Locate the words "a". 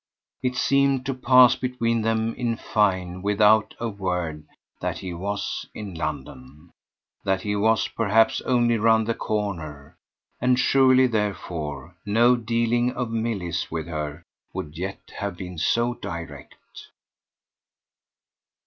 3.79-3.87